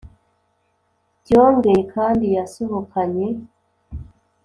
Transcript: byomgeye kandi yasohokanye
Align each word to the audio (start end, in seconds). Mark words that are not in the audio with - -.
byomgeye 1.21 1.81
kandi 1.93 2.25
yasohokanye 2.37 3.27